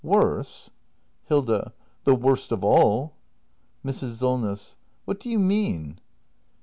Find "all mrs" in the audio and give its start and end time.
2.63-4.15